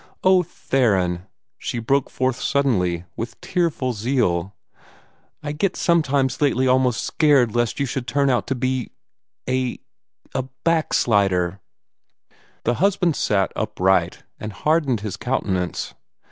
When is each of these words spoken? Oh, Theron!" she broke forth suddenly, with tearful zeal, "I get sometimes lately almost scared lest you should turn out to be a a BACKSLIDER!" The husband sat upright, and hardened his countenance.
Oh, 0.23 0.41
Theron!" 0.41 1.27
she 1.59 1.77
broke 1.77 2.09
forth 2.09 2.41
suddenly, 2.41 3.03
with 3.15 3.39
tearful 3.39 3.93
zeal, 3.93 4.55
"I 5.43 5.51
get 5.51 5.75
sometimes 5.75 6.41
lately 6.41 6.67
almost 6.67 7.03
scared 7.03 7.53
lest 7.55 7.79
you 7.79 7.85
should 7.85 8.07
turn 8.07 8.27
out 8.27 8.47
to 8.47 8.55
be 8.55 8.89
a 9.47 9.77
a 10.33 10.45
BACKSLIDER!" 10.65 11.59
The 12.63 12.73
husband 12.73 13.15
sat 13.15 13.51
upright, 13.55 14.23
and 14.39 14.53
hardened 14.53 15.01
his 15.01 15.17
countenance. 15.17 15.93